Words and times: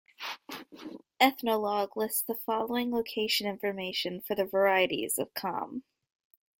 "Ethnologue" 1.19 1.95
lists 1.95 2.23
the 2.23 2.33
following 2.33 2.89
location 2.89 3.45
information 3.45 4.19
for 4.19 4.33
the 4.33 4.45
varieties 4.45 5.19
of 5.19 5.31
Kham. 5.35 5.83